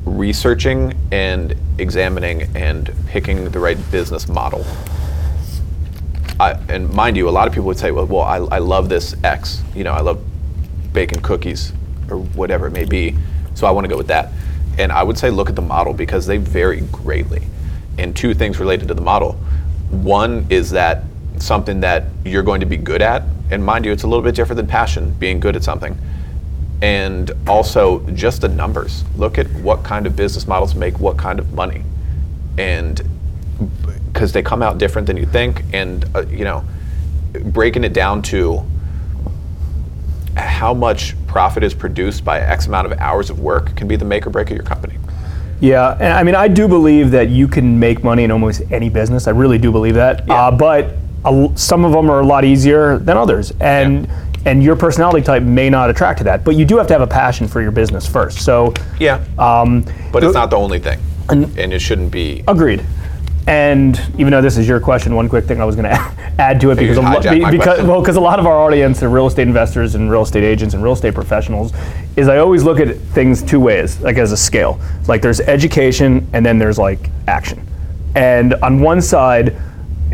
researching 0.06 0.98
and 1.12 1.54
examining 1.78 2.44
and 2.56 2.90
picking 3.08 3.50
the 3.50 3.60
right 3.60 3.78
business 3.92 4.30
model. 4.30 4.66
I, 6.40 6.52
and 6.70 6.90
mind 6.94 7.18
you, 7.18 7.28
a 7.28 7.32
lot 7.32 7.50
of 7.50 7.54
people 7.54 7.68
would 7.68 7.78
say, 7.78 7.92
well, 7.92 8.06
well 8.06 8.22
I, 8.22 8.38
I 8.38 8.60
love 8.60 8.88
this 8.88 9.14
X. 9.26 9.62
You 9.76 9.84
know, 9.84 9.92
I 9.92 10.00
love 10.00 10.24
bacon 10.94 11.22
cookies 11.22 11.74
or 12.10 12.20
whatever 12.20 12.68
it 12.68 12.72
may 12.72 12.86
be. 12.86 13.18
So 13.54 13.68
I 13.68 13.72
want 13.72 13.84
to 13.84 13.90
go 13.90 13.98
with 13.98 14.08
that. 14.08 14.32
And 14.78 14.94
I 14.94 15.04
would 15.04 15.18
say 15.18 15.30
look 15.30 15.50
at 15.50 15.58
the 15.58 15.62
model 15.62 15.94
because 15.94 16.26
they 16.26 16.38
vary 16.38 16.80
greatly. 16.94 17.46
And 17.98 18.16
two 18.16 18.34
things 18.34 18.58
related 18.58 18.88
to 18.88 18.94
the 18.94 19.02
model. 19.02 19.34
One 19.90 20.48
is 20.50 20.72
that 20.72 21.04
something 21.40 21.82
that 21.82 22.06
you're 22.24 22.42
going 22.42 22.62
to 22.62 22.66
be 22.66 22.78
good 22.78 23.02
at. 23.02 23.24
And 23.52 23.64
mind 23.64 23.86
you, 23.86 23.92
it's 23.92 24.04
a 24.04 24.08
little 24.08 24.24
bit 24.24 24.36
different 24.36 24.58
than 24.58 24.68
passion, 24.68 25.12
being 25.14 25.40
good 25.40 25.56
at 25.56 25.64
something. 25.64 25.98
And 26.82 27.32
also 27.48 28.00
just 28.12 28.42
the 28.42 28.48
numbers. 28.48 29.04
Look 29.16 29.38
at 29.38 29.48
what 29.54 29.84
kind 29.84 30.06
of 30.08 30.16
business 30.16 30.48
models 30.48 30.76
make 30.76 31.00
what 31.00 31.18
kind 31.18 31.40
of 31.40 31.54
money. 31.54 31.84
And 32.58 33.02
because 34.12 34.32
they 34.32 34.42
come 34.42 34.62
out 34.62 34.78
different 34.78 35.08
than 35.08 35.18
you 35.18 35.26
think. 35.26 35.64
And, 35.74 36.06
uh, 36.16 36.26
you 36.28 36.44
know, 36.44 36.64
breaking 37.34 37.84
it 37.84 37.94
down 37.94 38.22
to 38.24 38.64
how 40.36 40.74
much 40.74 41.16
profit 41.28 41.64
is 41.64 41.74
produced 41.74 42.26
by 42.26 42.40
X 42.40 42.68
amount 42.68 42.92
of 42.92 42.98
hours 43.00 43.30
of 43.30 43.40
work 43.40 43.76
can 43.76 43.88
be 43.88 43.96
the 43.96 44.06
make 44.06 44.26
or 44.26 44.30
break 44.30 44.50
of 44.50 44.58
your 44.58 44.66
company. 44.66 44.98
Yeah, 45.62 45.98
and 46.00 46.14
I 46.14 46.24
mean, 46.24 46.36
I 46.36 46.48
do 46.48 46.68
believe 46.68 47.12
that 47.12 47.30
you 47.30 47.48
can 47.48 47.80
make 47.80 48.04
money 48.04 48.24
in 48.24 48.32
almost 48.32 48.62
any 48.72 48.90
business. 48.90 49.28
I 49.28 49.32
really 49.32 49.58
do 49.58 49.72
believe 49.72 49.96
that. 49.96 50.28
Yeah. 50.28 50.34
Uh, 50.34 50.52
but 50.52 50.96
a, 51.26 51.50
some 51.56 51.84
of 51.86 51.92
them 51.92 52.10
are 52.10 52.22
a 52.22 52.26
lot 52.26 52.46
easier 52.46 52.98
than 53.00 53.18
others, 53.18 53.52
and 53.60 54.06
Yeah. 54.08 54.16
and 54.46 54.64
your 54.64 54.76
personality 54.76 55.22
type 55.24 55.44
may 55.44 55.70
not 55.70 55.90
attract 55.90 56.20
to 56.20 56.24
that. 56.26 56.44
But 56.44 56.56
you 56.56 56.66
do 56.66 56.78
have 56.78 56.88
to 56.88 56.94
have 56.94 57.02
a 57.02 57.08
passion 57.08 57.48
for 57.48 57.62
your 57.62 57.72
business 57.72 58.06
first. 58.08 58.40
So, 58.42 58.74
Yeah. 59.00 59.20
um, 59.40 59.84
but 60.12 60.24
it's 60.24 60.34
not 60.36 60.50
the 60.52 60.58
only 60.58 60.80
thing. 60.80 61.00
And- 61.30 61.50
And 61.58 61.74
it 61.74 61.80
shouldn't 61.80 62.12
be. 62.12 62.44
Agreed. 62.48 62.84
And 63.48 64.00
even 64.18 64.32
though 64.32 64.42
this 64.42 64.58
is 64.58 64.68
your 64.68 64.80
question, 64.80 65.14
one 65.16 65.30
quick 65.30 65.46
thing 65.46 65.62
I 65.62 65.66
was 65.66 65.76
going 65.76 65.86
to 65.90 66.12
add 66.40 66.60
to 66.62 66.72
it 66.72 66.78
because 66.80 66.98
a 66.98 67.02
lo- 67.02 67.52
because 67.52 67.84
well 67.84 68.02
because 68.02 68.16
a 68.16 68.20
lot 68.20 68.40
of 68.40 68.48
our 68.48 68.58
audience 68.60 69.02
are 69.04 69.10
real 69.10 69.28
estate 69.28 69.48
investors 69.48 69.94
and 69.96 70.10
real 70.12 70.24
estate 70.24 70.44
agents 70.44 70.74
and 70.74 70.84
real 70.84 70.94
estate 70.94 71.14
professionals 71.14 71.72
is 72.16 72.28
I 72.28 72.40
always 72.40 72.64
look 72.64 72.80
at 72.80 72.98
things 73.14 73.42
two 73.44 73.60
ways 73.60 74.02
like 74.02 74.18
as 74.18 74.32
a 74.32 74.38
scale 74.38 74.80
like 75.08 75.22
there's 75.22 75.40
education 75.42 76.28
and 76.34 76.44
then 76.46 76.58
there's 76.58 76.78
like 76.80 77.10
action 77.28 77.66
and 78.16 78.56
on 78.56 78.80
one 78.82 79.00
side 79.00 79.56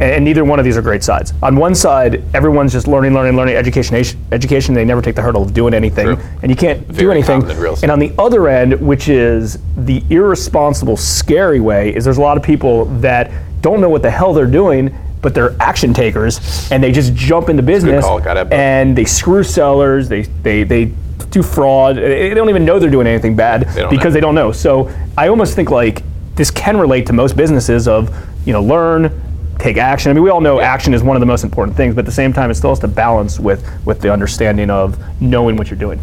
and 0.02 0.26
neither 0.26 0.44
one 0.44 0.58
of 0.60 0.66
these 0.66 0.78
are 0.78 0.82
great 0.82 1.04
sides. 1.04 1.34
On 1.44 1.56
one 1.56 1.76
side, 1.76 2.24
everyone's 2.34 2.72
just 2.72 2.88
learning, 2.88 3.14
learning, 3.14 3.36
learning, 3.36 3.56
education, 3.56 3.96
education. 4.32 4.74
They 4.74 4.84
never 4.86 5.02
take 5.02 5.16
the 5.16 5.22
hurdle 5.22 5.44
of 5.44 5.54
doing 5.54 5.74
anything, 5.74 6.16
True. 6.16 6.24
and 6.42 6.50
you 6.50 6.56
can't 6.56 6.88
do 6.88 6.94
Very 6.94 7.12
anything. 7.12 7.42
real 7.42 7.74
estate. 7.74 7.84
And 7.84 7.92
on 7.92 8.00
the 8.00 8.12
other 8.18 8.48
end, 8.48 8.74
which 8.82 9.10
is 9.10 9.60
the 9.78 10.04
irresponsible, 10.10 10.98
scary 10.98 11.60
way, 11.60 11.96
is 11.96 12.04
there's 12.04 12.18
a 12.18 12.22
lot 12.22 12.36
of 12.38 12.44
people 12.44 12.86
that 13.00 13.32
don't 13.62 13.80
know 13.80 13.90
what 13.90 14.02
the 14.02 14.10
hell 14.10 14.34
they're 14.34 14.46
doing, 14.48 14.96
but 15.22 15.36
they're 15.36 15.56
action 15.62 15.94
takers, 15.94 16.40
and 16.72 16.84
they 16.84 16.92
just 16.92 17.14
jump 17.14 17.48
into 17.50 17.62
business 17.62 18.04
call. 18.04 18.20
Gotta 18.20 18.40
have 18.40 18.50
both. 18.50 18.58
and 18.58 18.98
they 18.98 19.06
screw 19.06 19.44
sellers. 19.44 20.10
They 20.10 20.24
they 20.24 20.64
they 20.64 20.86
do 21.30 21.44
fraud. 21.44 21.98
They 21.98 22.34
don't 22.34 22.50
even 22.50 22.66
know 22.66 22.80
they're 22.80 22.90
doing 22.90 23.06
anything 23.06 23.36
bad 23.36 23.68
don't 23.76 23.92
because 23.92 24.06
know. 24.06 24.10
they 24.12 24.20
don't 24.20 24.34
know. 24.34 24.52
So 24.52 24.90
I 25.16 25.28
almost 25.28 25.56
think 25.56 25.70
like 25.70 26.02
this 26.36 26.50
can 26.50 26.76
relate 26.78 27.06
to 27.06 27.14
most 27.14 27.38
businesses 27.38 27.88
of 27.88 28.10
you 28.48 28.54
know 28.54 28.64
learn. 28.64 29.22
Take 29.62 29.78
action. 29.78 30.10
I 30.10 30.16
mean, 30.16 30.24
we 30.24 30.32
all 30.32 30.42
know 30.42 30.60
action 30.60 30.92
is 30.92 31.04
one 31.04 31.16
of 31.16 31.20
the 31.20 31.28
most 31.28 31.44
important 31.44 31.78
things, 31.78 31.94
but 31.94 32.00
at 32.00 32.06
the 32.08 32.12
same 32.12 32.34
time, 32.34 32.50
it 32.50 32.56
still 32.56 32.72
has 32.72 32.80
to 32.80 32.88
balance 32.88 33.40
with 33.40 33.64
with 33.86 34.02
the 34.02 34.12
understanding 34.12 34.72
of 34.72 34.98
knowing 35.22 35.56
what 35.56 35.70
you're 35.70 35.78
doing. 35.78 36.00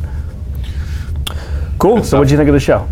Cool. 1.81 2.05
So, 2.05 2.21
what 2.21 2.29
do 2.29 2.31
you 2.33 2.37
think 2.37 2.49
of 2.49 2.55
the 2.55 2.61
show? 2.61 2.88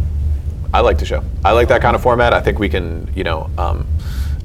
I 0.75 0.81
like 0.81 0.99
the 0.99 1.05
show. 1.05 1.23
I 1.45 1.53
like 1.53 1.69
that 1.69 1.83
kind 1.83 1.95
of 1.95 2.03
format. 2.03 2.33
I 2.33 2.41
think 2.41 2.59
we 2.59 2.69
can, 2.69 3.09
you 3.15 3.23
know, 3.23 3.49
um, 3.57 3.87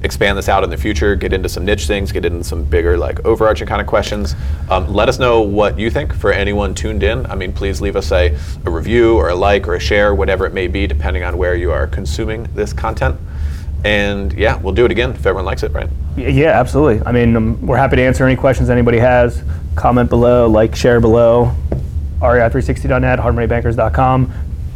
expand 0.04 0.38
this 0.38 0.48
out 0.48 0.62
in 0.62 0.70
the 0.70 0.76
future, 0.76 1.16
get 1.16 1.32
into 1.32 1.48
some 1.48 1.64
niche 1.64 1.88
things, 1.88 2.12
get 2.12 2.24
into 2.24 2.44
some 2.44 2.62
bigger, 2.62 2.96
like 2.96 3.24
overarching 3.24 3.66
kind 3.66 3.80
of 3.80 3.88
questions. 3.88 4.36
Um, 4.70 4.94
let 4.94 5.08
us 5.08 5.18
know 5.18 5.42
what 5.42 5.76
you 5.76 5.90
think 5.90 6.14
for 6.14 6.32
anyone 6.32 6.72
tuned 6.72 7.02
in. 7.02 7.26
I 7.26 7.34
mean, 7.34 7.52
please 7.52 7.80
leave 7.80 7.96
us 7.96 8.12
a, 8.12 8.38
a 8.64 8.70
review 8.70 9.16
or 9.16 9.30
a 9.30 9.34
like 9.34 9.66
or 9.66 9.74
a 9.74 9.80
share, 9.80 10.14
whatever 10.14 10.46
it 10.46 10.52
may 10.52 10.68
be, 10.68 10.86
depending 10.86 11.24
on 11.24 11.36
where 11.36 11.56
you 11.56 11.72
are 11.72 11.88
consuming 11.88 12.44
this 12.54 12.72
content. 12.72 13.18
And 13.84 14.32
yeah, 14.34 14.56
we'll 14.56 14.74
do 14.74 14.84
it 14.84 14.90
again 14.90 15.10
if 15.10 15.18
everyone 15.26 15.44
likes 15.44 15.62
it, 15.62 15.72
right? 15.72 15.88
Yeah, 16.16 16.58
absolutely. 16.58 17.04
I 17.06 17.12
mean, 17.12 17.34
um, 17.36 17.66
we're 17.66 17.76
happy 17.76 17.96
to 17.96 18.02
answer 18.02 18.24
any 18.24 18.36
questions 18.36 18.70
anybody 18.70 18.98
has. 18.98 19.42
Comment 19.74 20.08
below, 20.08 20.48
like, 20.48 20.74
share 20.76 21.00
below. 21.00 21.52
E 21.72 22.24
REI360.net, 22.24 23.18
hardmoneybankers.com. 23.18 24.32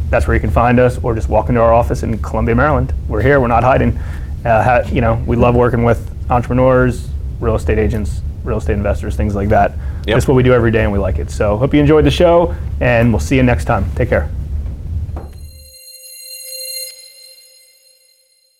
That's 0.09 0.27
where 0.27 0.35
you 0.35 0.41
can 0.41 0.49
find 0.49 0.79
us, 0.79 0.97
or 1.03 1.13
just 1.13 1.29
walk 1.29 1.49
into 1.49 1.61
our 1.61 1.73
office 1.73 2.03
in 2.03 2.17
Columbia, 2.19 2.55
Maryland. 2.55 2.93
We're 3.07 3.21
here. 3.21 3.39
We're 3.39 3.47
not 3.47 3.63
hiding. 3.63 3.97
Uh, 4.45 4.63
ha- 4.63 4.89
you 4.91 5.01
know, 5.01 5.21
we 5.25 5.35
love 5.35 5.55
working 5.55 5.83
with 5.83 6.09
entrepreneurs, 6.29 7.09
real 7.39 7.55
estate 7.55 7.77
agents, 7.77 8.21
real 8.43 8.57
estate 8.57 8.73
investors, 8.73 9.15
things 9.15 9.35
like 9.35 9.49
that. 9.49 9.71
Yep. 9.71 10.15
That's 10.15 10.27
what 10.27 10.35
we 10.35 10.43
do 10.43 10.53
every 10.53 10.71
day, 10.71 10.83
and 10.83 10.91
we 10.91 10.99
like 10.99 11.19
it. 11.19 11.29
So, 11.29 11.57
hope 11.57 11.73
you 11.73 11.79
enjoyed 11.79 12.05
the 12.05 12.11
show, 12.11 12.55
and 12.79 13.11
we'll 13.11 13.19
see 13.19 13.35
you 13.35 13.43
next 13.43 13.65
time. 13.65 13.89
Take 13.95 14.09
care. 14.09 14.29